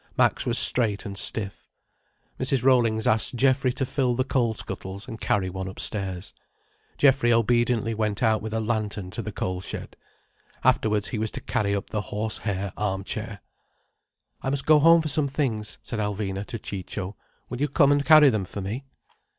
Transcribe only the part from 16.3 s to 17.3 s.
to Ciccio.